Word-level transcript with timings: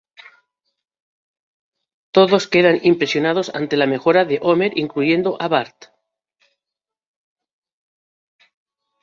Todos 2.15 2.47
quedan 2.53 2.77
impresionados 2.91 3.53
ante 3.53 3.77
la 3.77 3.85
mejora 3.85 4.25
de 4.25 4.39
Homer, 4.41 4.75
incluyendo 4.75 5.39
a 5.39 5.47
Bart. 5.47 5.79